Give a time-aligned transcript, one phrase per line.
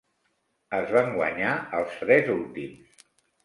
[0.77, 1.53] Es van guanyar
[1.83, 3.09] els tres últims.